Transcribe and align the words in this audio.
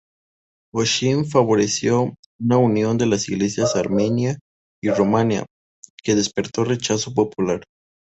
Oshin 0.73 1.25
favoreció 1.25 2.15
una 2.39 2.57
unión 2.57 2.97
de 2.97 3.05
las 3.05 3.29
iglesias 3.29 3.75
Armenia 3.75 4.39
y 4.83 4.89
Romana, 4.89 5.45
que 6.01 6.15
despertó 6.15 6.63
rechazo 6.63 7.13
popular. 7.13 7.61